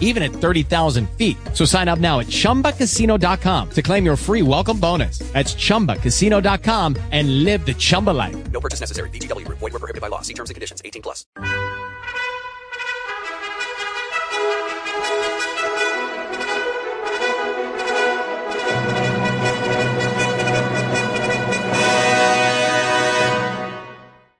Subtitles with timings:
[0.00, 1.36] even at 30,000 feet.
[1.54, 5.18] So sign up now at ChumbaCasino.com to claim your free welcome bonus.
[5.32, 8.50] That's ChumbaCasino.com and live the Chumba life.
[8.50, 9.10] No purchase necessary.
[9.10, 9.46] VGW.
[9.48, 10.22] Void were prohibited by law.
[10.22, 10.82] See terms and conditions.
[10.84, 11.24] 18 plus.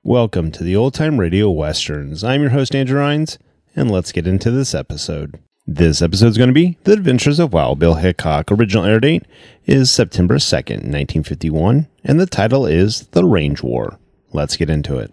[0.09, 2.25] Welcome to the Old Time Radio Westerns.
[2.25, 3.37] I'm your host, Andrew Rhynes,
[3.79, 5.39] and let's get into this episode.
[5.65, 8.51] This episode is going to be The Adventures of Wild Bill Hickok.
[8.51, 9.25] Original air date
[9.67, 13.99] is September 2nd, 1951, and the title is The Range War.
[14.33, 15.13] Let's get into it.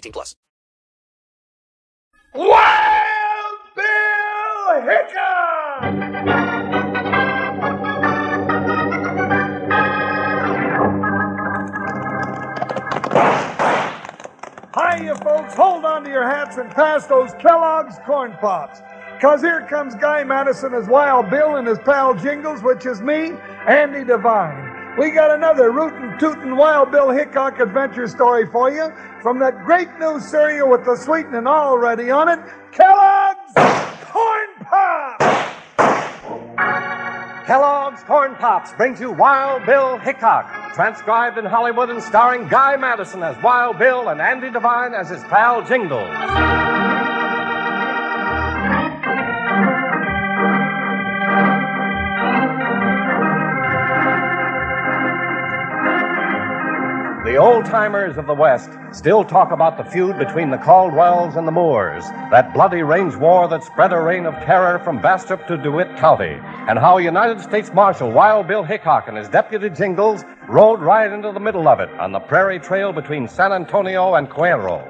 [0.00, 0.34] 18 plus.
[2.34, 5.82] Wild Bill Hickok!
[14.74, 15.54] Hiya, folks.
[15.54, 18.80] Hold on to your hats and pass those Kellogg's Corn Pops.
[19.16, 23.32] Because here comes Guy Madison as Wild Bill and his pal Jingles, which is me,
[23.66, 24.69] Andy Devine.
[25.00, 29.88] We got another rootin' tootin' Wild Bill Hickok adventure story for you from that great
[29.98, 32.38] new cereal with the sweetening already on it,
[32.70, 33.54] Kellogg's
[34.04, 35.24] Corn Pops!
[37.46, 43.22] Kellogg's Corn Pops brings you Wild Bill Hickok, transcribed in Hollywood and starring Guy Madison
[43.22, 46.10] as Wild Bill and Andy Devine as his pal Jingles.
[57.30, 61.46] The old timers of the West still talk about the feud between the Caldwells and
[61.46, 62.02] the Moores,
[62.32, 66.40] that bloody range war that spread a reign of terror from Bastrop to DeWitt County,
[66.66, 71.30] and how United States Marshal Wild Bill Hickok and his deputy Jingles rode right into
[71.30, 74.82] the middle of it on the prairie trail between San Antonio and Cuero.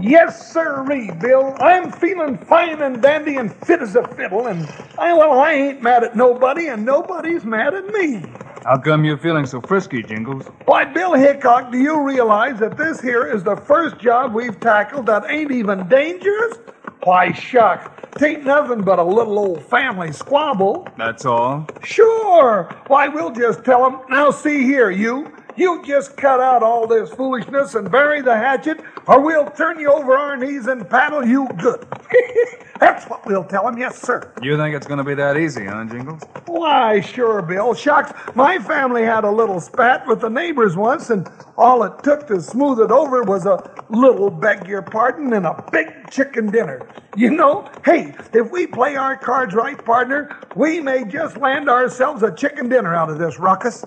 [0.00, 1.56] Yes, sirree, Bill.
[1.58, 4.68] I'm feeling fine and dandy and fit as a fiddle, and
[5.00, 8.22] I, well, I ain't mad at nobody, and nobody's mad at me.
[8.64, 10.46] How come you're feeling so frisky, Jingles?
[10.64, 15.04] Why, Bill Hickok, do you realize that this here is the first job we've tackled
[15.04, 16.56] that ain't even dangerous?
[17.02, 20.88] Why, shuck, tain't nothing but a little old family squabble.
[20.96, 21.66] That's all?
[21.82, 22.74] Sure.
[22.86, 23.98] Why, we'll just tell 'em.
[24.08, 25.30] Now, see here, you.
[25.56, 29.92] You just cut out all this foolishness and bury the hatchet, or we'll turn you
[29.92, 31.86] over our knees and paddle you good.
[32.80, 34.32] That's what we'll tell him, Yes, sir.
[34.42, 36.22] You think it's going to be that easy, huh, Jingles?
[36.46, 37.72] Why, sure, Bill.
[37.72, 42.26] Shucks, my family had a little spat with the neighbors once, and all it took
[42.26, 46.84] to smooth it over was a little, beg your pardon, and a big chicken dinner.
[47.16, 52.24] You know, hey, if we play our cards right, partner, we may just land ourselves
[52.24, 53.84] a chicken dinner out of this ruckus.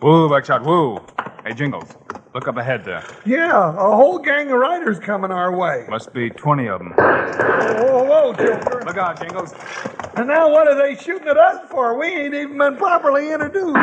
[0.00, 1.00] Woo, Buckshot, woo.
[1.44, 1.96] Hey, Jingles,
[2.32, 3.04] look up ahead there.
[3.26, 5.86] Yeah, a whole gang of riders coming our way.
[5.88, 6.92] Must be 20 of them.
[6.96, 8.82] Whoa, whoa, Joker.
[8.86, 9.54] Look out, Jingles.
[10.16, 11.98] And now what are they shooting at us for?
[11.98, 13.74] We ain't even been properly introduced.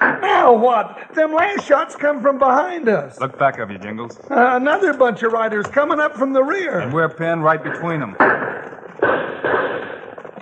[0.00, 1.08] Now what?
[1.14, 3.20] Them last shots come from behind us.
[3.20, 4.18] Look back of you, Jingles.
[4.30, 6.78] Uh, another bunch of riders coming up from the rear.
[6.80, 8.16] And we're pinned right between them.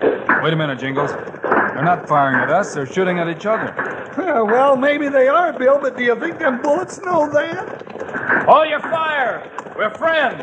[0.00, 1.10] Wait a minute, Jingles.
[1.12, 3.72] They're not firing at us, they're shooting at each other.
[4.18, 8.46] Uh, well, maybe they are, Bill, but do you think them bullets know that?
[8.46, 9.50] Hold your fire!
[9.76, 10.42] We're friends!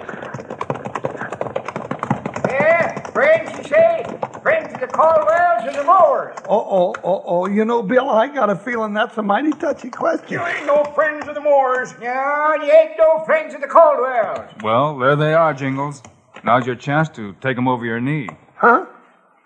[2.50, 4.06] Yeah, friends, you say?
[4.42, 6.38] Friends of the Caldwells and the Moores.
[6.48, 7.48] Oh, oh, oh, oh.
[7.48, 10.40] You know, Bill, I got a feeling that's a mighty touchy question.
[10.40, 11.94] You ain't no friends of the Moores.
[12.02, 14.50] No, you ain't no friends of the Caldwells.
[14.63, 16.04] Well, there they are, Jingles.
[16.44, 18.30] Now's your chance to take them over your knee.
[18.56, 18.86] Huh?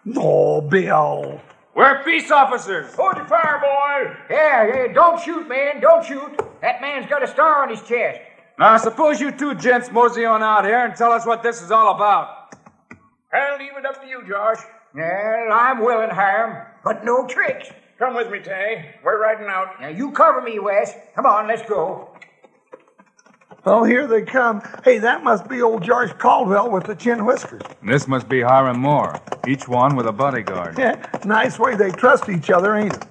[0.06, 1.42] No, Bill.
[1.76, 2.94] We're peace officers.
[2.96, 4.18] Hold your fire, boy.
[4.30, 6.40] Yeah, yeah, don't shoot, man, don't shoot.
[6.62, 8.20] That man's got a star on his chest.
[8.58, 11.72] Now, suppose you two gents mosey on out here and tell us what this is
[11.72, 12.56] all about.
[13.32, 14.58] I'll leave it up to you, Josh.
[14.94, 17.70] Well, I'm willing, Hiram, but no tricks.
[18.00, 18.96] Come with me, Tay.
[19.04, 19.80] We're riding out.
[19.80, 20.94] Now, you cover me, Wes.
[21.16, 22.10] Come on, let's go.
[23.66, 24.62] Oh, here they come.
[24.84, 27.62] Hey, that must be old George Caldwell with the chin whiskers.
[27.84, 30.78] This must be Hiram Moore, each one with a bodyguard.
[30.78, 33.04] Yeah, nice way they trust each other, ain't it?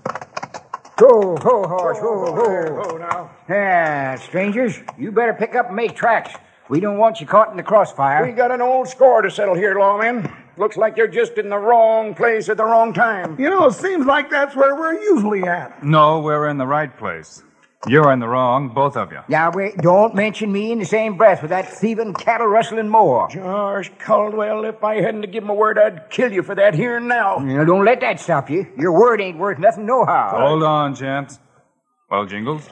[1.00, 2.83] Ho, ho, horse, ho, ho.
[2.83, 3.31] Ho now.
[3.49, 6.35] Yeah, strangers, you better pick up and make tracks.
[6.69, 8.27] We don't want you caught in the crossfire.
[8.27, 10.35] We got an old score to settle here, lawmen.
[10.56, 13.39] Looks like you're just in the wrong place at the wrong time.
[13.39, 15.85] You know, it seems like that's where we're usually at.
[15.85, 17.45] No, we're in the right place.
[17.86, 19.20] You're in the wrong, both of you.
[19.28, 23.28] Now, wait, don't mention me in the same breath with that thieving, cattle rustling Moore.
[23.30, 26.75] George Caldwell, if I hadn't to give him a word, I'd kill you for that
[26.75, 27.36] here and now.
[27.36, 28.66] Now, don't let that stop you.
[28.76, 30.30] Your word ain't worth nothing, nohow.
[30.36, 31.38] Hold on, gents.
[32.10, 32.69] Well, Jingles,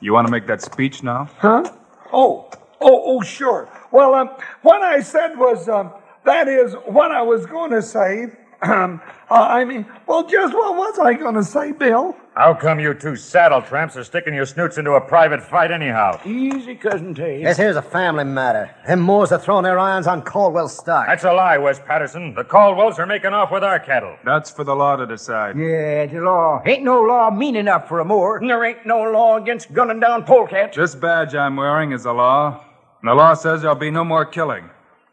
[0.00, 1.30] you want to make that speech now?
[1.38, 1.64] Huh?
[2.12, 2.50] Oh,
[2.82, 3.70] oh, oh, sure.
[3.90, 5.92] Well, um, what I said was, um,
[6.26, 8.26] that is what I was going to say.
[8.60, 9.00] Um,
[9.30, 12.14] uh, I mean, well, just what was I going to say, Bill?
[12.34, 16.18] How come you two saddle tramps are sticking your snoots into a private fight anyhow?
[16.24, 17.44] Easy, Cousin Tay.
[17.44, 18.74] This here's a family matter.
[18.86, 21.08] Them Moores are throwing their irons on Caldwell's stock.
[21.08, 22.32] That's a lie, Wes Patterson.
[22.34, 24.16] The Caldwells are making off with our cattle.
[24.24, 25.58] That's for the law to decide.
[25.58, 26.62] Yeah, the law.
[26.64, 28.40] Ain't no law mean enough for a Moore.
[28.40, 30.74] There ain't no law against gunning down polecats.
[30.74, 32.64] This badge I'm wearing is the law.
[33.02, 34.70] And the law says there'll be no more killing.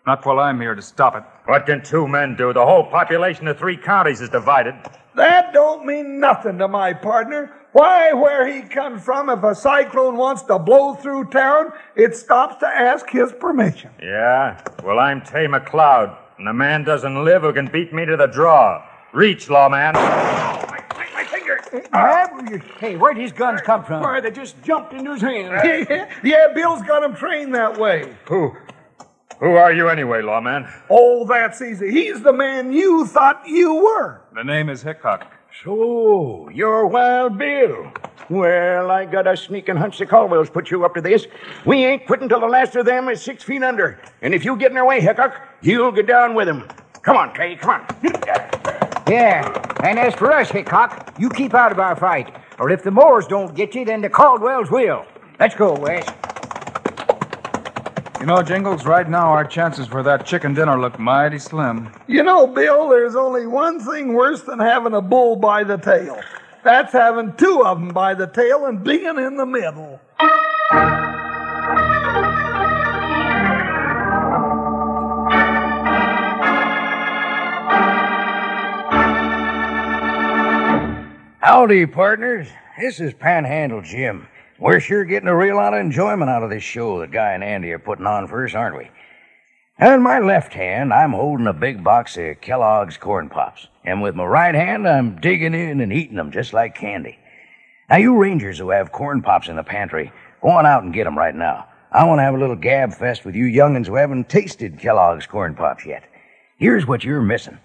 [0.08, 1.24] Not while I'm here to stop it.
[1.46, 2.54] What can two men do?
[2.54, 4.74] The whole population of three counties is divided.
[5.20, 7.52] That don't mean nothing to my partner.
[7.74, 12.56] Why, where he comes from, if a cyclone wants to blow through town, it stops
[12.62, 13.92] to ask his permission.
[14.02, 14.62] Yeah?
[14.82, 18.28] Well, I'm Tay McLeod, and a man doesn't live who can beat me to the
[18.28, 18.82] draw.
[19.12, 19.98] Reach, lawman.
[19.98, 22.64] Oh, my finger.
[22.80, 24.02] Hey, where'd his guns come from?
[24.02, 25.52] Why, they just jumped into his hand.
[25.90, 28.16] yeah, yeah, Bill's got him trained that way.
[28.30, 28.56] Who?
[29.40, 30.68] Who are you anyway, lawman?
[30.90, 31.92] Oh, that's easy.
[31.92, 34.22] He's the man you thought you were.
[34.36, 35.32] The name is Hickok.
[35.64, 37.90] So, you're Wild Bill.
[38.30, 41.26] Well, I got a sneaking hunch the Caldwells put you up to this.
[41.66, 44.00] We ain't quitting till the last of them is six feet under.
[44.22, 46.68] And if you get in their way, Hickok, you'll get down with them.
[47.02, 47.86] Come on, Trey, come on.
[49.08, 49.48] Yeah,
[49.84, 52.36] and as for us, Hickok, you keep out of our fight.
[52.60, 55.06] Or if the Moores don't get you, then the Caldwells will.
[55.40, 56.06] Let's go, Wes.
[58.20, 61.90] You know, Jingles, right now our chances for that chicken dinner look mighty slim.
[62.06, 66.20] You know, Bill, there's only one thing worse than having a bull by the tail.
[66.66, 70.02] That's having two of them by the tail and being in the middle.
[81.40, 82.50] Howdy, partners.
[82.78, 84.28] This is Panhandle Jim.
[84.62, 87.46] We're sure getting a real lot of enjoyment out of this show that Guy and
[87.46, 88.90] Andy are putting on for us, aren't we?
[89.80, 93.70] Now, in my left hand, I'm holding a big box of Kellogg's Corn Pops.
[93.86, 97.18] And with my right hand, I'm digging in and eating them just like candy.
[97.90, 100.12] Now, you Rangers who have Corn Pops in the pantry,
[100.42, 101.68] go on out and get 'em right now.
[101.94, 105.26] I want to have a little gab fest with you young'uns who haven't tasted Kellogg's
[105.26, 106.04] Corn Pops yet.
[106.58, 107.60] Here's what you're missing.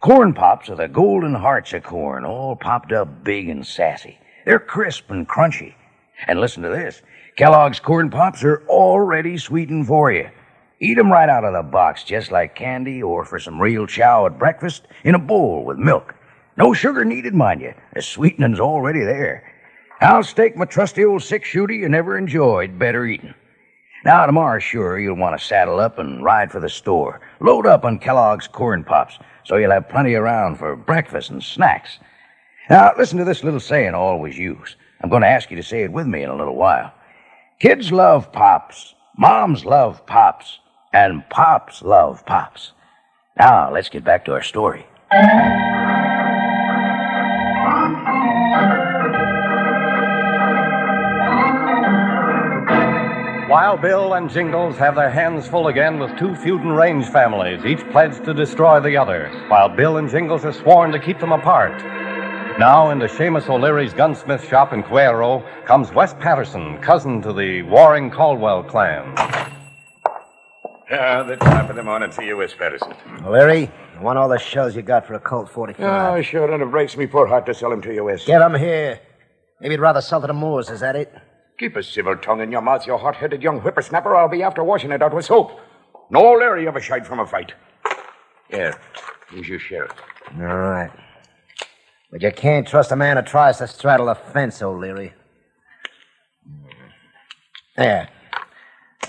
[0.00, 4.18] Corn Pops are the golden hearts of corn, all popped up big and sassy.
[4.44, 5.74] They're crisp and crunchy.
[6.26, 7.02] And listen to this.
[7.36, 10.30] Kellogg's Corn Pops are already sweetened for you.
[10.80, 14.26] Eat 'em right out of the box, just like candy or for some real chow
[14.26, 16.14] at breakfast in a bowl with milk.
[16.56, 17.74] No sugar needed, mind you.
[17.94, 19.42] The sweetening's already there.
[20.00, 23.34] I'll stake my trusty old six shooter you never enjoyed better eating.
[24.04, 27.20] Now, tomorrow, sure, you'll want to saddle up and ride for the store.
[27.40, 31.98] Load up on Kellogg's Corn Pops so you'll have plenty around for breakfast and snacks.
[32.68, 34.74] Now, listen to this little saying I always use.
[35.00, 36.92] I'm going to ask you to say it with me in a little while.
[37.60, 40.58] Kids love pops, moms love pops,
[40.92, 42.72] and pops love pops.
[43.38, 44.84] Now, let's get back to our story.
[53.48, 57.64] While Bill and Jingles have their hands full again with two feud and range families,
[57.64, 61.30] each pledged to destroy the other, while Bill and Jingles are sworn to keep them
[61.30, 61.80] apart.
[62.58, 68.10] Now, into Seamus O'Leary's gunsmith shop in Cuero comes Wes Patterson, cousin to the warring
[68.10, 69.12] Caldwell clan.
[70.90, 72.94] Ah, the top of the morning to you, Wes Patterson.
[73.26, 75.84] Larry, I want all the shells you got for a Colt 45.
[76.18, 78.24] Oh, sure, and it breaks me poor heart to sell him to you, Wes.
[78.24, 79.00] Get 'em here.
[79.60, 81.12] Maybe you'd rather sell to the Moores, is that it?
[81.58, 84.16] Keep a civil tongue in your mouth, you hot-headed young whippersnapper.
[84.16, 85.60] I'll be after washing it out with soap.
[86.08, 87.52] No Larry ever shied from a fight.
[88.48, 88.74] Here,
[89.30, 89.92] here's your sheriff.
[90.38, 90.90] All right.
[92.16, 95.12] But you can't trust a man who tries to straddle a fence, O'Leary.
[97.76, 98.08] There.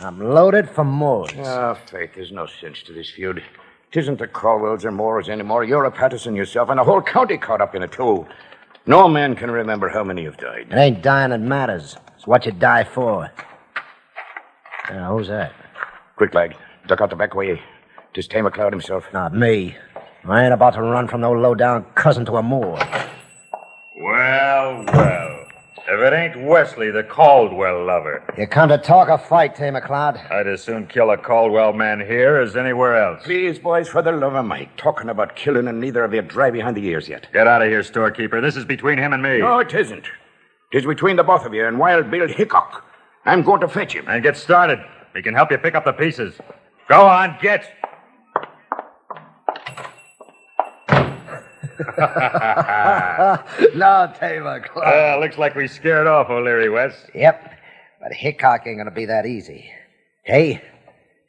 [0.01, 1.31] I'm loaded for Moores.
[1.37, 3.41] Ah, faith, there's no sense to this feud.
[3.93, 5.63] Tisn't the Caldwells or Moores anymore.
[5.63, 8.27] You're a Patterson yourself, and the whole county caught up in it, too.
[8.85, 10.67] No man can remember how many have died.
[10.69, 11.95] It ain't dying that matters.
[12.17, 13.31] It's what you die for.
[14.89, 15.53] Now, who's that?
[16.17, 16.57] Quick, lad.
[16.87, 17.61] Duck out the back way.
[18.13, 19.05] Tis Tay McLeod himself.
[19.13, 19.77] Not me.
[20.29, 22.79] I ain't about to run from no low-down cousin to a Moore.
[23.95, 25.45] Well, well.
[25.89, 28.21] If it ain't Wesley, the Caldwell lover.
[28.37, 30.29] You come to talk or fight, Tay McLeod?
[30.29, 33.23] I'd as soon kill a Caldwell man here as anywhere else.
[33.23, 34.75] Please, boys, for the love of Mike.
[34.75, 37.27] Talking about killing and neither of you dry behind the ears yet.
[37.31, 38.41] Get out of here, storekeeper.
[38.41, 39.39] This is between him and me.
[39.39, 40.03] No, it isn't.
[40.73, 42.83] Tis between the both of you and Wild Bill Hickok.
[43.23, 44.09] I'm going to fetch him.
[44.09, 44.79] And get started.
[45.13, 46.35] We can help you pick up the pieces.
[46.89, 47.63] Go on, get.
[53.75, 55.15] no, McLeod.
[55.15, 56.93] Uh, looks like we scared off O'Leary Wes.
[57.13, 57.53] Yep.
[58.01, 59.69] But Hickok ain't gonna be that easy.
[60.23, 60.61] Hey,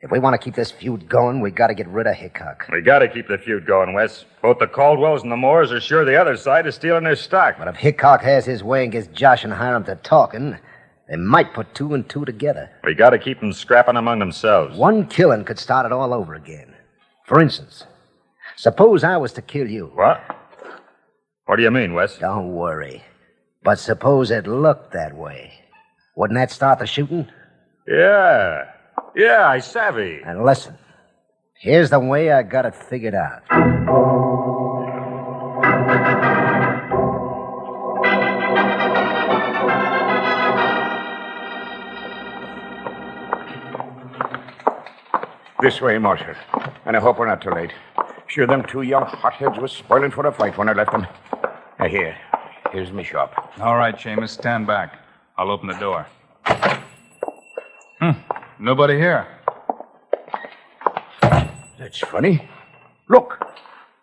[0.00, 2.66] if we want to keep this feud going, we gotta get rid of Hickok.
[2.70, 4.24] We gotta keep the feud going, Wes.
[4.42, 7.56] Both the Caldwells and the Moores are sure the other side is stealing their stock.
[7.58, 10.56] But if Hickok has his way and gets Josh and Hiram to talking,
[11.08, 12.70] they might put two and two together.
[12.84, 14.76] We gotta keep them scrapping among themselves.
[14.78, 16.74] One killing could start it all over again.
[17.24, 17.84] For instance,
[18.58, 19.86] suppose I was to kill you.
[19.94, 20.20] What?
[21.46, 22.18] What do you mean, Wes?
[22.18, 23.02] Don't worry.
[23.62, 25.52] But suppose it looked that way.
[26.16, 27.28] Wouldn't that start the shooting?
[27.86, 28.64] Yeah.
[29.14, 30.20] Yeah, I savvy.
[30.24, 30.76] And listen,
[31.60, 33.42] here's the way I got it figured out.
[45.60, 46.34] This way, Marshal.
[46.84, 47.72] And I hope we're not too late.
[48.28, 51.06] Sure, them two young hotheads was spoiling for a fight when I left them.
[51.78, 52.16] Now, here.
[52.72, 53.52] Here's me shop.
[53.60, 54.98] All right, Seamus, stand back.
[55.38, 56.06] I'll open the door.
[58.00, 58.10] Hmm.
[58.58, 59.26] Nobody here.
[61.78, 62.46] That's funny.
[63.08, 63.42] Look.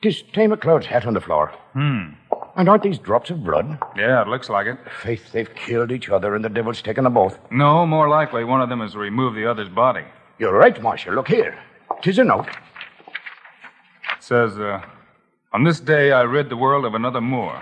[0.01, 1.53] Tis Tay McLeod's hat on the floor.
[1.73, 2.13] Hmm.
[2.55, 3.77] And aren't these drops of blood?
[3.95, 4.77] Yeah, it looks like it.
[5.01, 7.37] Faith, they've killed each other and the devil's taken them both.
[7.51, 10.05] No, more likely one of them has removed the other's body.
[10.39, 11.13] You're right, Marshal.
[11.13, 11.57] Look here.
[12.01, 12.47] Tis a note.
[14.27, 14.81] Says, uh,
[15.53, 17.61] On this day I rid the world of another Moore.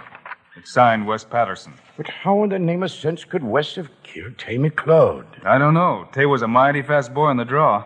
[0.55, 1.74] It's signed Wes Patterson.
[1.98, 5.25] But how in the name of sense could Wes have killed Tay McLeod?
[5.46, 6.08] I don't know.
[6.13, 7.84] Tay was a mighty fast boy in the draw.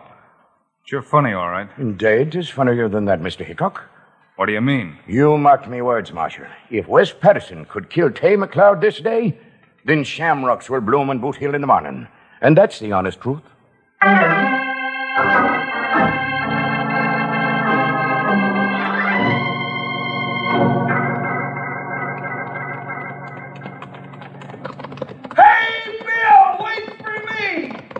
[0.92, 1.68] You're funny, all right.
[1.76, 3.44] Indeed, tis funnier than that, Mr.
[3.44, 3.82] Hickok.
[4.36, 4.96] What do you mean?
[5.08, 6.46] You mark me words, Marshal.
[6.70, 9.36] If Wes Patterson could kill Tay McLeod this day,
[9.86, 12.06] then shamrocks will bloom in Boot Hill in the morning.
[12.40, 13.42] And that's the honest truth.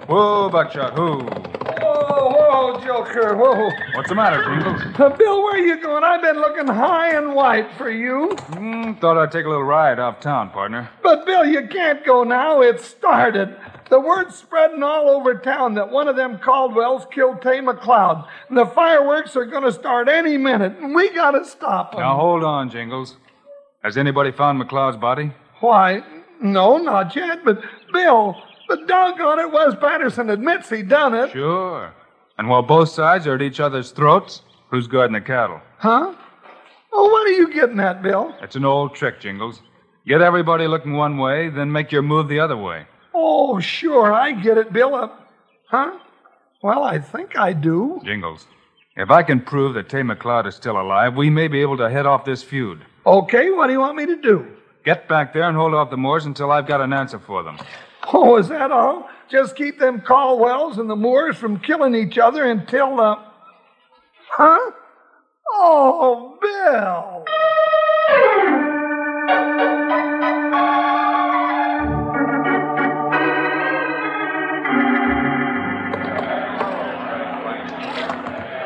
[0.09, 1.19] Whoa, Buckshot, who?
[1.19, 3.71] Whoa, whoa, Joker, whoa.
[3.95, 4.81] What's the matter, Jingles?
[4.99, 6.03] Uh, Bill, where are you going?
[6.03, 8.31] I've been looking high and wide for you.
[8.53, 10.89] Mm, thought I'd take a little ride off town, partner.
[11.03, 12.63] But, Bill, you can't go now.
[12.63, 13.55] It's started.
[13.91, 18.27] The word's spreading all over town that one of them Caldwells killed Tay McLeod.
[18.49, 22.01] And the fireworks are going to start any minute, and we got to stop them.
[22.01, 23.19] Now, hold on, Jingles.
[23.85, 25.33] Has anybody found McLeod's body?
[25.61, 26.03] Why,
[26.41, 27.45] no, not yet.
[27.45, 27.61] But,
[27.93, 28.35] Bill,
[28.69, 31.33] the doggone it, Wes Patterson admits he done it.
[31.33, 31.93] Sure.
[32.39, 35.61] And while both sides are at each other's throats, who's guarding the cattle?
[35.79, 36.15] Huh?
[36.93, 38.35] Oh, what are you getting at, Bill?
[38.41, 39.61] It's an old trick, Jingles.
[40.07, 42.87] Get everybody looking one way, then make your move the other way.
[43.13, 44.95] Oh, sure, I get it, Bill.
[44.95, 45.09] Uh,
[45.69, 45.99] huh?
[46.63, 48.01] Well, I think I do.
[48.05, 48.47] Jingles,
[48.97, 51.91] if I can prove that Tay McLeod is still alive, we may be able to
[51.91, 52.85] head off this feud.
[53.07, 54.47] Okay, what do you want me to do?
[54.85, 57.59] Get back there and hold off the Moores until I've got an answer for them.
[58.11, 59.09] Oh, is that all?
[59.31, 63.17] Just keep them Caldwells and the Moores from killing each other until, the,
[64.31, 64.71] huh?
[65.53, 67.25] Oh, Bill!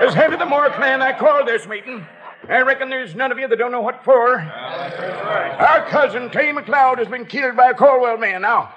[0.06, 2.06] As head of the Moore clan, I called this meeting.
[2.48, 4.38] I reckon there's none of you that don't know what for.
[4.38, 8.42] Our cousin, Tay McLeod, has been killed by a Caldwell man.
[8.42, 8.72] Now,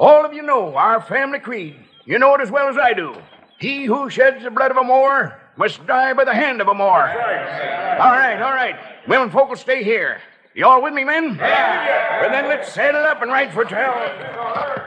[0.00, 1.76] all of you know our family creed.
[2.06, 3.14] You know it as well as I do.
[3.58, 6.74] He who sheds the blood of a Moore must die by the hand of a
[6.74, 7.06] Moore.
[7.06, 8.76] All right, all right.
[9.06, 10.20] Women folk will stay here.
[10.54, 11.36] You all with me, men?
[11.36, 12.22] Yeah.
[12.22, 14.08] Well, then let's saddle up and ride for town.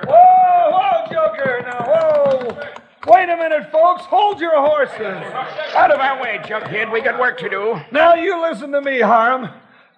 [0.08, 3.13] Whoa, whoa, Joker, now, whoa.
[3.13, 4.03] Wait a minute, folks.
[4.05, 5.24] Hold your horses.
[5.75, 6.91] Out of our way, Jughead.
[6.91, 7.79] We got work to do.
[7.91, 9.50] Now, you listen to me, Harm.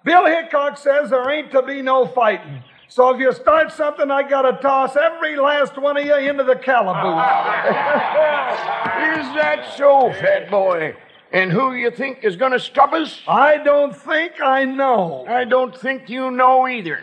[0.04, 2.62] Bill Hickok says there ain't to be no fighting.
[2.88, 6.56] So if you start something, I gotta toss every last one of you into the
[6.56, 7.02] calaboose.
[9.18, 10.94] Is that so, fat boy?
[11.32, 13.20] And who you think is going to stop us?
[13.26, 15.26] I don't think I know.
[15.28, 17.00] I don't think you know either.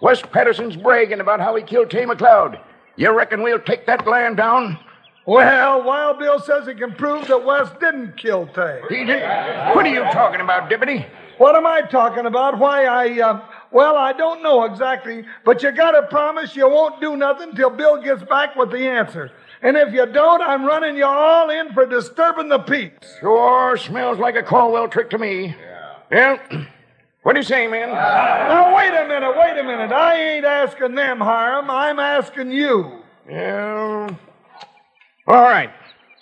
[0.00, 2.58] Wes Patterson's bragging about how he killed Tay McLeod.
[2.96, 4.78] You reckon we'll take that land down?
[5.26, 8.80] Well, Wild Bill says he can prove that Wes didn't kill Tay.
[8.88, 9.22] He did?
[9.74, 11.04] What are you talking about, Deputy?
[11.38, 12.58] What am I talking about?
[12.58, 17.16] Why, I, uh, well, I don't know exactly, but you gotta promise you won't do
[17.16, 19.30] nothing till Bill gets back with the answer.
[19.62, 22.92] And if you don't, I'm running you all in for disturbing the peace.
[23.20, 25.56] Sure smells like a Caldwell trick to me.
[26.10, 26.38] Yeah.
[26.48, 26.66] Well,
[27.22, 27.88] what do you say, man?
[27.88, 29.90] Now, wait a minute, wait a minute.
[29.90, 31.68] I ain't asking them, Hiram.
[31.68, 33.02] I'm asking you.
[33.28, 34.14] Yeah.
[35.26, 35.70] All right.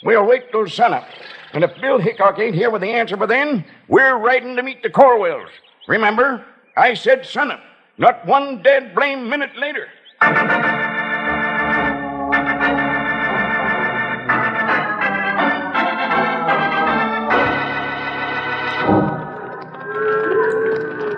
[0.02, 1.04] We'll wait till sunup.
[1.52, 4.82] And if Bill Hickok ain't here with the answer by then, we're riding to meet
[4.82, 5.50] the Caldwells.
[5.88, 6.44] Remember,
[6.76, 7.60] I said sunup,
[7.98, 9.86] not one dead blame minute later.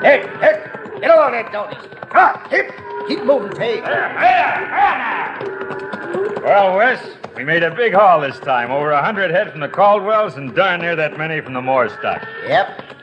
[0.02, 0.62] Hey, hey,
[1.00, 1.76] get along there, Tony.
[2.10, 2.66] Come on, keep,
[3.08, 3.80] keep moving, Tay.
[6.42, 7.02] Well, Wes,
[7.34, 8.70] we made a big haul this time.
[8.70, 11.88] Over a hundred head from the Caldwells and darn near that many from the Moore
[11.88, 12.22] stock.
[12.46, 12.95] Yep.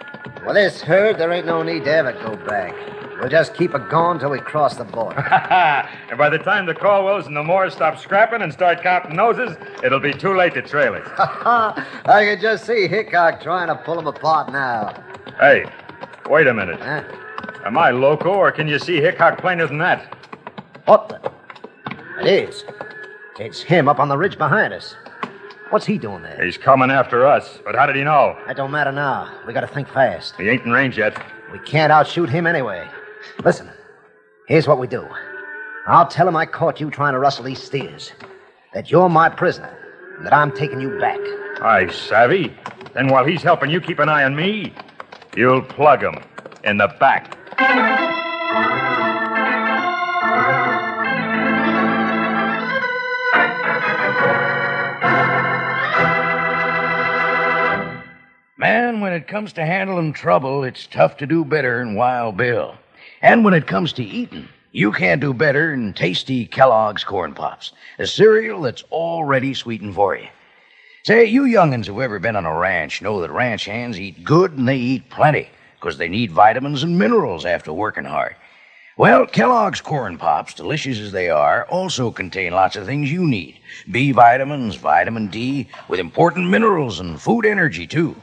[0.45, 2.75] Well, this herd, there ain't no need to ever go back.
[3.17, 5.19] We'll just keep it going till we cross the border.
[6.10, 9.56] and by the time the Caldwells and the Moores stop scrapping and start counting noses,
[9.82, 11.08] it'll be too late to trail us.
[11.17, 15.01] I can just see Hickok trying to pull them apart now.
[15.39, 15.65] Hey,
[16.29, 16.82] wait a minute.
[16.82, 17.03] Huh?
[17.65, 20.13] Am I loco, or can you see Hickok plainer than that?
[20.86, 21.32] What the?
[22.19, 22.65] It is.
[23.39, 24.95] It's him up on the ridge behind us.
[25.69, 26.43] What's he doing there?
[26.43, 27.60] He's coming after us.
[27.65, 28.38] But how did he know?
[28.47, 29.34] That don't matter now.
[29.47, 30.36] We gotta think fast.
[30.38, 31.17] He ain't in range yet.
[31.52, 32.88] We can't outshoot him anyway.
[33.43, 33.69] Listen,
[34.47, 35.08] here's what we do.
[35.88, 38.12] I'll tell him I caught you trying to rustle these steers.
[38.73, 39.78] That you're my prisoner.
[40.17, 41.19] And that I'm taking you back.
[41.62, 42.56] I savvy.
[42.93, 44.73] Then while he's helping you keep an eye on me,
[45.36, 46.15] you'll plug him
[46.63, 47.38] in the back.
[59.13, 62.73] When it comes to handling trouble, it's tough to do better than Wild Bill.
[63.21, 67.73] And when it comes to eating, you can't do better than tasty Kellogg's Corn Pops,
[67.99, 70.30] a cereal that's already sweetened for you.
[71.04, 74.54] Say, you young'uns who've ever been on a ranch know that ranch hands eat good
[74.54, 75.47] and they eat plenty,
[75.80, 78.36] 'cause they need vitamins and minerals after working hard.
[78.97, 83.60] Well, Kellogg's Corn Pops, delicious as they are, also contain lots of things you need.
[83.91, 88.15] B vitamins, vitamin D, with important minerals and food energy, too.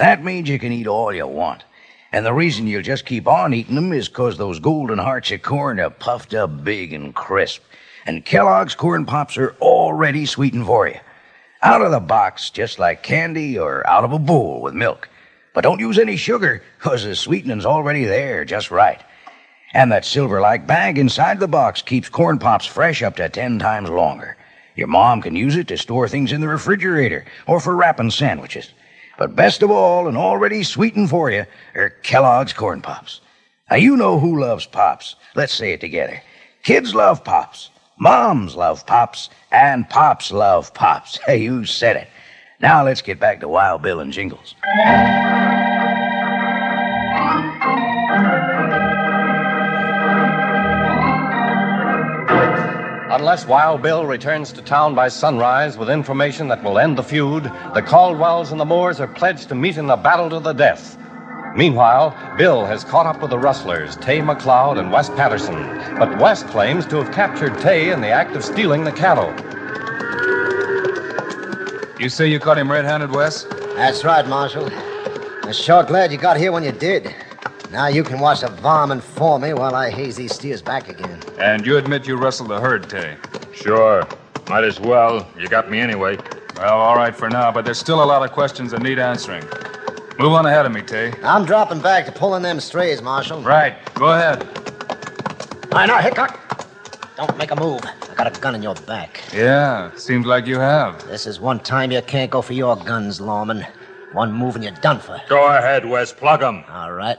[0.00, 1.62] That means you can eat all you want.
[2.10, 5.42] And the reason you'll just keep on eating them is 'cause those golden hearts of
[5.42, 7.62] corn are puffed up big and crisp.
[8.06, 10.98] And Kellogg's Corn Pops are already sweetened for you.
[11.62, 15.10] Out of the box, just like candy or out of a bowl with milk.
[15.52, 19.02] But don't use any sugar, 'cause the sweetening's already there just right.
[19.74, 23.58] And that silver like bag inside the box keeps corn pops fresh up to ten
[23.58, 24.38] times longer.
[24.74, 28.72] Your mom can use it to store things in the refrigerator or for wrapping sandwiches.
[29.20, 33.20] But best of all, and already sweetened for you, are Kellogg's Corn Pops.
[33.70, 35.14] Now, you know who loves Pops.
[35.34, 36.22] Let's say it together.
[36.62, 37.68] Kids love Pops.
[37.98, 39.28] Moms love Pops.
[39.52, 41.18] And Pops love Pops.
[41.26, 42.08] Hey, you said it.
[42.62, 44.54] Now let's get back to Wild Bill and Jingles.
[53.12, 57.42] Unless Wild Bill returns to town by sunrise with information that will end the feud,
[57.74, 60.96] the Caldwells and the Moores are pledged to meet in a battle to the death.
[61.56, 65.56] Meanwhile, Bill has caught up with the rustlers, Tay McLeod and Wes Patterson.
[65.98, 69.34] But Wes claims to have captured Tay in the act of stealing the cattle.
[71.98, 73.42] You say you caught him red handed, Wes?
[73.74, 74.70] That's right, Marshal.
[75.42, 77.12] I'm sure glad you got here when you did.
[77.70, 81.20] Now you can watch the varmint for me while I haze these steers back again.
[81.38, 83.16] And you admit you rustled the herd, Tay?
[83.52, 84.06] Sure.
[84.48, 85.28] Might as well.
[85.38, 86.18] You got me anyway.
[86.56, 89.44] Well, all right for now, but there's still a lot of questions that need answering.
[90.18, 91.12] Move on ahead of me, Tay.
[91.22, 93.40] I'm dropping back to pulling them strays, Marshal.
[93.42, 93.76] Right.
[93.94, 94.46] Go ahead.
[95.72, 96.38] I know, Hickok.
[97.16, 97.80] Don't make a move.
[97.84, 99.20] I got a gun in your back.
[99.32, 101.06] Yeah, seems like you have.
[101.06, 103.64] This is one time you can't go for your guns, lawman.
[104.12, 105.20] One move and you're done for.
[105.28, 106.12] Go ahead, Wes.
[106.12, 106.64] Plug 'em.
[106.68, 107.16] All right.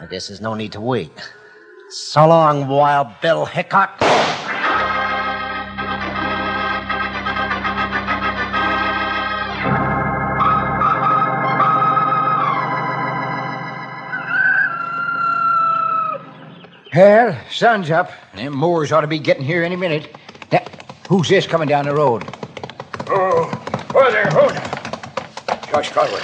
[0.00, 1.12] I guess there's no need to wait.
[1.90, 4.00] So long, Wild Bill Hickok.
[16.94, 18.10] Well, sun's up.
[18.34, 20.16] Them Moores ought to be getting here any minute.
[20.50, 20.64] Now,
[21.08, 22.24] who's this coming down the road?
[23.08, 23.50] Oh,
[23.94, 24.54] oh there, hold.
[25.70, 26.22] Josh Caldwell,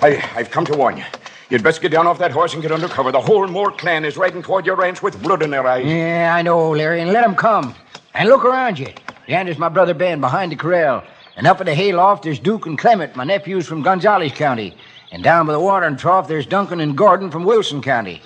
[0.00, 1.04] I, I've come to warn you.
[1.52, 3.12] You'd best get down off that horse and get under cover.
[3.12, 5.84] The whole Moore clan is riding toward your ranch with blood in their eyes.
[5.84, 7.74] Yeah, I know, Larry, and let 'em come.
[8.14, 8.88] And look around you.
[9.26, 11.04] Yonder's my brother Ben behind the corral.
[11.36, 14.74] And up in the hayloft, there's Duke and Clement, my nephews from Gonzales County.
[15.12, 18.22] And down by the watering trough, there's Duncan and Gordon from Wilson County.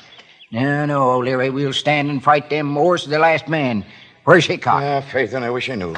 [0.52, 3.84] No, no, Larry, we'll stand and fight them Moores to the last man.
[4.22, 4.84] Where's Hickok?
[4.84, 5.96] Ah, Faith, and I wish I knew.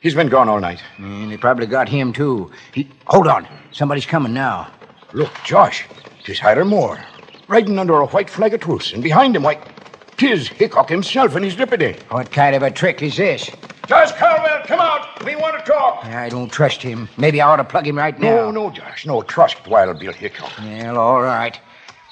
[0.00, 0.82] He's been gone all night.
[0.96, 2.50] And they probably got him, too.
[2.72, 2.88] He...
[3.08, 3.46] Hold on.
[3.72, 4.68] Somebody's coming now.
[5.12, 5.84] Look, Josh,
[6.24, 7.00] 'tis Hiram Moore,
[7.48, 9.58] riding under a white flag of truce, and behind him, why,
[10.16, 11.96] 'tis Hickok himself and his deputy.
[12.10, 13.50] What kind of a trick is this?
[13.88, 15.24] Josh Caldwell, come out.
[15.24, 16.04] We want to talk.
[16.04, 17.08] I don't trust him.
[17.16, 18.36] Maybe I ought to plug him right now.
[18.36, 19.22] No, no, Josh, no.
[19.22, 20.50] Trust Wild Bill Hickok.
[20.58, 21.58] Well, all right.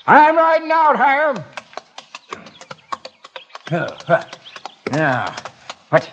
[0.07, 1.45] I'm riding out, Hiram.
[3.69, 4.25] Huh, huh.
[4.91, 5.37] Now,
[5.91, 6.05] what,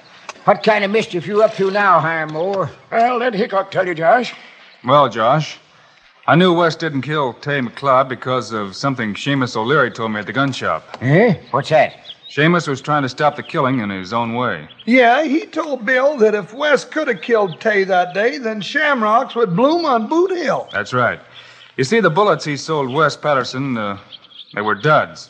[0.43, 2.69] what kind of mischief you up to now, Hiram Moore?
[2.91, 4.35] Well, let Hickok tell you, Josh.
[4.83, 5.57] Well, Josh,
[6.29, 10.25] I knew Wes didn't kill Tay McLeod because of something Seamus O'Leary told me at
[10.25, 10.97] the gun shop.
[10.99, 11.35] Eh?
[11.51, 11.95] What's that?
[12.29, 14.67] Seamus was trying to stop the killing in his own way.
[14.85, 19.35] Yeah, he told Bill that if Wes could have killed Tay that day, then shamrocks
[19.35, 20.67] would bloom on Boot Hill.
[20.73, 21.21] That's right.
[21.77, 23.97] You see, the bullets he sold Wes Patterson, uh,
[24.53, 25.29] they were duds.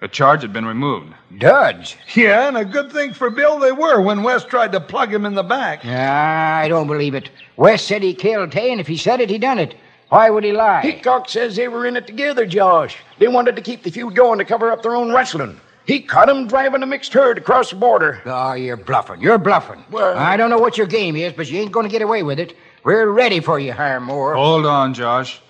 [0.00, 1.12] The charge had been removed.
[1.36, 1.94] Duds?
[2.14, 5.26] Yeah, and a good thing for Bill they were when Wes tried to plug him
[5.26, 5.84] in the back.
[5.84, 7.28] I don't believe it.
[7.58, 9.74] Wes said he killed Tay, and if he said it, he done it.
[10.08, 10.80] Why would he lie?
[10.80, 12.96] Hickok says they were in it together, Josh.
[13.18, 15.60] They wanted to keep the feud going to cover up their own rustling.
[15.86, 18.20] He caught caught 'em driving a mixed herd across the border.
[18.26, 19.20] Oh, you're bluffing.
[19.20, 19.84] You're bluffing.
[19.90, 22.22] Well- I don't know what your game is, but you ain't going to get away
[22.22, 22.54] with it.
[22.84, 24.34] We're ready for you, Hiram Moore.
[24.34, 25.40] Hold on, Josh.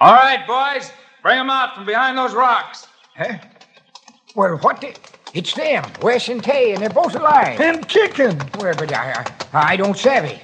[0.00, 0.90] All right, boys.
[1.22, 2.86] Bring 'em out from behind those rocks.
[3.16, 3.38] Huh?
[4.34, 4.94] Well, what the...
[5.34, 7.60] It's them, Wes and Tay, and they're both alive.
[7.60, 8.38] And kicking.
[8.58, 10.40] Well, but I, I, I don't savvy.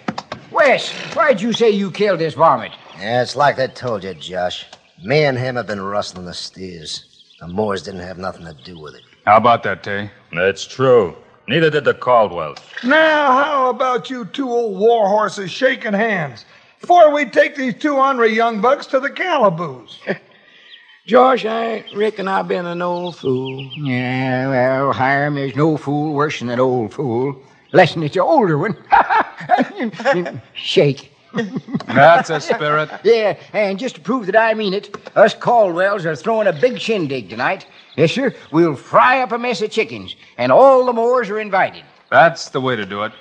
[0.51, 2.75] Wes, why'd you say you killed this varmint?
[3.01, 4.67] Yeah, it's like they told you, Josh.
[5.03, 7.07] Me and him have been rustling the steers.
[7.41, 9.01] The Moores didn't have nothing to do with it.
[9.25, 10.11] How about that, Tay?
[10.35, 11.17] That's true.
[11.49, 12.59] Neither did the Caldwells.
[12.85, 16.45] Now, how about you two old war horses shaking hands
[16.79, 19.99] before we take these two ornery young bucks to the calaboose?
[21.07, 23.71] Josh, I reckon I've been an old fool.
[23.79, 27.43] Yeah, well, Hiram, there's no fool worse than an old fool.
[27.73, 28.77] Less than it's an older one.
[30.55, 31.10] Shake.
[31.87, 32.91] That's a spirit.
[33.05, 36.79] Yeah, and just to prove that I mean it, us Caldwells are throwing a big
[36.79, 37.67] shindig tonight.
[37.97, 38.35] Yes, sir.
[38.53, 41.85] We'll fry up a mess of chickens, and all the Moores are invited.
[42.11, 43.13] That's the way to do it.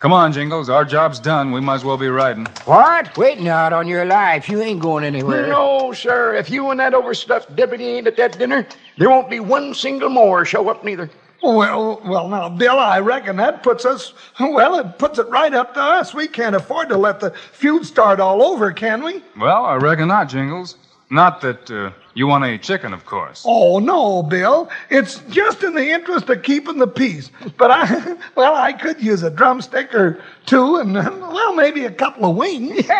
[0.00, 0.70] Come on, Jingles.
[0.70, 1.52] Our job's done.
[1.52, 2.46] We might as well be riding.
[2.64, 3.14] What?
[3.18, 4.48] Waiting out on your life.
[4.48, 5.46] You ain't going anywhere.
[5.46, 6.34] No, sir.
[6.36, 10.08] If you and that overstuffed deputy ain't at that dinner, there won't be one single
[10.08, 11.10] more show up neither.
[11.42, 15.74] Well, well, now, Bill, I reckon that puts us, well, it puts it right up
[15.74, 16.12] to us.
[16.12, 19.22] We can't afford to let the feud start all over, can we?
[19.38, 20.76] Well, I reckon not, Jingles.
[21.08, 23.44] Not that uh, you want any chicken, of course.
[23.46, 24.68] Oh, no, Bill.
[24.90, 27.30] It's just in the interest of keeping the peace.
[27.56, 32.30] But I, well, I could use a drumstick or two and, well, maybe a couple
[32.30, 32.86] of wings.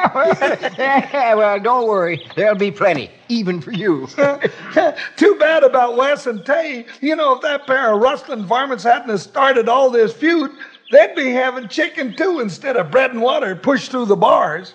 [0.80, 2.24] Yeah, well, don't worry.
[2.34, 4.06] There'll be plenty, even for you.
[5.16, 6.86] Too bad about Wes and Tay.
[7.02, 10.50] You know, if that pair of rustling varmints hadn't have started all this feud,
[10.90, 14.72] they'd be having chicken too instead of bread and water pushed through the bars.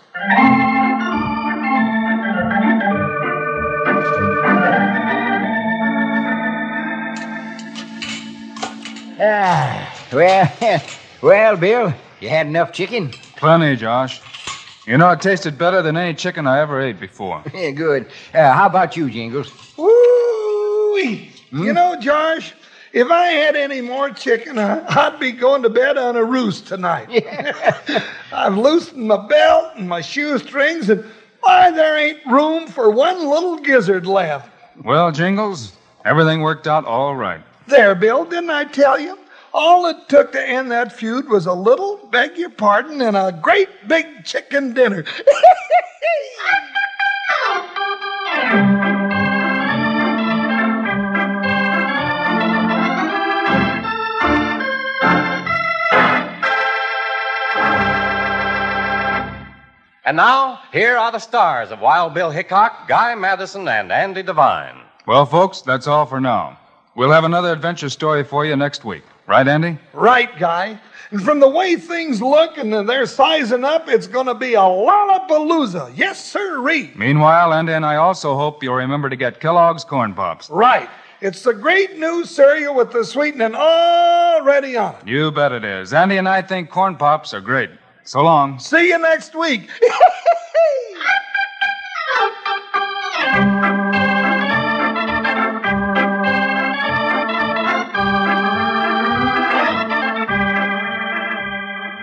[9.20, 10.82] Ah, well,
[11.22, 13.12] well, Bill, you had enough chicken?
[13.38, 14.22] Plenty, Josh.
[14.86, 17.42] You know, it tasted better than any chicken I ever ate before.
[17.54, 18.08] Yeah, good.
[18.34, 19.52] Uh, how about you, Jingles?
[19.78, 20.98] Woo!
[20.98, 22.54] You know, Josh,
[22.92, 26.68] if I had any more chicken, I- I'd be going to bed on a roost
[26.68, 27.08] tonight.
[28.34, 31.06] I've loosened my belt and my shoestrings, and
[31.42, 34.50] why, there ain't room for one little gizzard left.
[34.84, 35.74] Well, Jingles,
[36.04, 37.42] everything worked out all right.
[37.68, 39.18] There, Bill, didn't I tell you?
[39.54, 43.38] All it took to end that feud was a little, beg your pardon, and a
[43.42, 45.04] great big chicken dinner.
[60.08, 64.82] And now, here are the stars of Wild Bill Hickok, Guy Madison, and Andy Devine.
[65.08, 66.60] Well, folks, that's all for now.
[66.96, 69.04] We'll have another adventure story for you next week.
[69.28, 69.78] Right, Andy?
[69.92, 70.80] Right, Guy.
[71.12, 74.60] And from the way things look and they're sizing up, it's going to be a
[74.60, 75.92] lollapalooza.
[75.96, 76.92] Yes, sirree.
[76.96, 80.50] Meanwhile, Andy and I also hope you'll remember to get Kellogg's Corn Pops.
[80.50, 80.90] Right.
[81.22, 85.08] It's the great new cereal with the sweetening already on it.
[85.08, 85.94] You bet it is.
[85.94, 87.72] Andy and I think Corn Pops are great.
[88.04, 88.58] So long.
[88.60, 89.70] See you next week.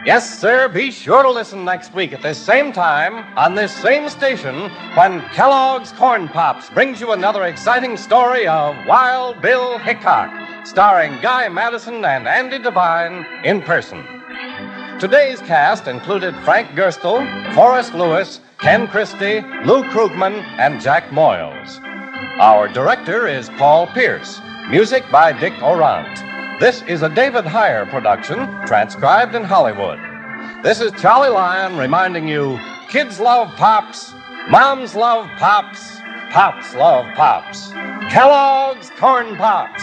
[0.05, 4.09] Yes, sir, be sure to listen next week at this same time on this same
[4.09, 11.21] station when Kellogg's Corn Pops brings you another exciting story of Wild Bill Hickok, starring
[11.21, 14.05] Guy Madison and Andy Devine in person.
[14.99, 21.81] Today's cast included Frank Gerstle, Forrest Lewis, Ken Christy, Lou Krugman, and Jack Moyles.
[22.41, 24.41] Our director is Paul Pierce.
[24.69, 26.32] Music by Dick Aurandt.
[26.63, 29.99] This is a David Heyer production, transcribed in Hollywood.
[30.63, 32.57] This is Charlie Lyon reminding you
[32.89, 34.15] kids love pops,
[34.49, 35.99] moms love pops,
[36.31, 37.73] pops love pops.
[38.13, 39.83] Kellogg's Corn Pops.